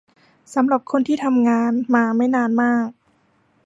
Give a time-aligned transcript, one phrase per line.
[0.53, 2.87] สำหรับคนที่ทำงานมาไม่นานมาก